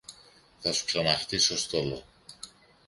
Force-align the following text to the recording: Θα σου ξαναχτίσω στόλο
Θα 0.61 0.71
σου 0.71 0.85
ξαναχτίσω 0.85 1.57
στόλο 1.57 2.03